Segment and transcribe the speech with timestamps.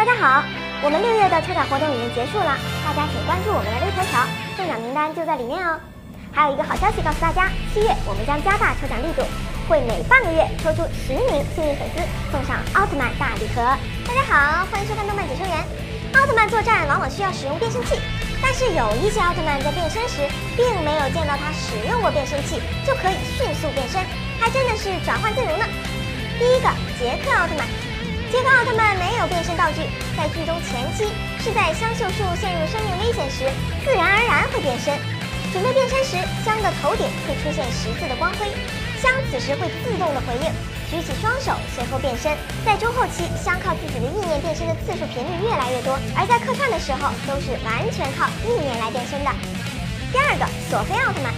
[0.00, 0.42] 大家好，
[0.80, 4.24] 我们六月的抽奖活动已经结束了，大家请关注我们的微头条，
[4.56, 5.76] 中奖名单就在里面哦。
[6.32, 9.20] 还有一个好消息告诉大家，七月我们将加大抽奖力度，
[9.68, 12.00] 会每半个月抽出十名幸运粉丝
[12.32, 13.60] 送上奥特曼大礼盒。
[14.08, 15.52] 大家好，欢迎收看动漫解说员。
[16.16, 18.00] 奥特曼作战往往需要使用变身器，
[18.40, 20.24] 但是有一些奥特曼在变身时
[20.56, 22.56] 并没有见到他使用过变身器，
[22.88, 24.00] 就可以迅速变身，
[24.40, 25.68] 还真的是转换阵容呢。
[26.40, 27.68] 第一个，杰克奥特曼。
[28.30, 29.82] 杰克奥特曼没有变身道具，
[30.16, 31.10] 在剧中前期
[31.42, 33.50] 是在香秀树陷入生命危险时，
[33.84, 34.94] 自然而然会变身。
[35.50, 38.46] 准备变身时，香的头顶会出现十字的光辉，
[39.02, 40.46] 香此时会自动的回应，
[40.86, 42.30] 举起双手，随后变身。
[42.64, 49.30] 在中后期，香靠自己的意念变身的次数频率越来越多，而在客串的时候都是完全靠意念来变身的。
[50.14, 51.34] 第二个，索菲奥特曼。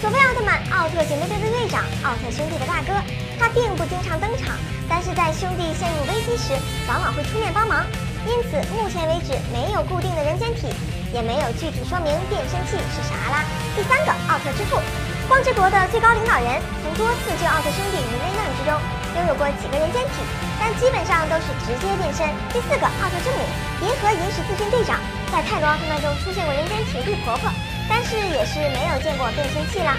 [0.00, 2.96] 索菲奥特曼，奥特姐妹队的队长，奥特兄弟的大哥。
[3.36, 4.56] 他并不经常登场，
[4.88, 6.56] 但是在兄弟陷入危机时，
[6.88, 7.84] 往往会出面帮忙。
[8.24, 10.72] 因此，目前为止没有固定的人间体，
[11.12, 13.44] 也没有具体说明变身器是啥啦。
[13.76, 14.80] 第三个，奥特之父，
[15.28, 18.72] 光之国的最高领导人，曾多次救奥特兄弟于危难之中，
[19.20, 20.24] 拥有过几个人间体，
[20.56, 22.24] 但基本上都是直接变身。
[22.56, 23.44] 第四个，奥特之母，
[23.84, 24.96] 银河银石自训队长，
[25.28, 27.52] 在泰罗奥特曼中出现过人间体绿婆婆。
[27.90, 29.98] 但是也是没有见过变身器啦。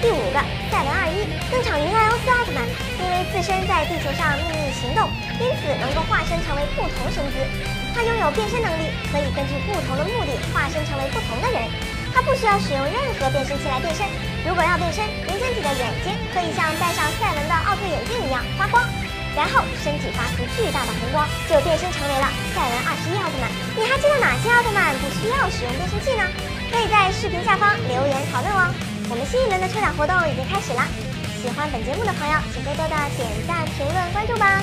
[0.00, 0.38] 第五个
[0.70, 2.64] 赛文二一登场于艾欧斯奥特曼，
[3.02, 5.10] 因为自身在地球上秘密行动，
[5.42, 7.36] 因此能够化身成为不同身姿。
[7.92, 11.68] 他拥有变身能力，可以根据不同的目的化身成为不同的人。
[12.14, 14.06] 他不需要使用任何变身器来变身。
[14.46, 18.80] 如果要变身，人间体的眼睛可以像戴上赛文的奥特眼镜一样发光，
[19.36, 23.52] 然后身体发出巨大的红光，就变身成为了赛文二十一奥特曼。
[23.76, 26.24] 你还知道哪些奥特曼不需要使用变身器呢？
[27.20, 28.72] 视频下方留言讨论哦。
[29.10, 30.82] 我们新一轮的抽奖活动已经开始了，
[31.42, 34.62] 喜欢本节目的朋友，请多多的点赞、评论、关注吧。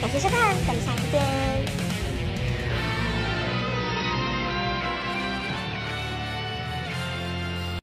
[0.00, 1.87] 感谢收看，咱们下期见。